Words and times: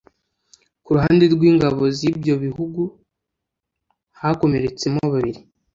ku 0.83 0.89
ruhande 0.95 1.23
rw’ingabo 1.33 1.83
z’ibyo 1.97 2.33
bihugu 2.43 2.81
hakomeretsemo 4.19 5.01
babiri 5.13 5.39